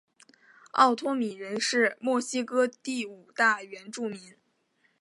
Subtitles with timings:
[0.71, 4.33] 奥托米人是墨西哥第五大原住民。